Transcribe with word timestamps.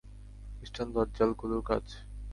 খ্রিষ্টান 0.55 0.87
দজ্জালগুলোর 0.95 1.61
কাজ! 1.69 1.85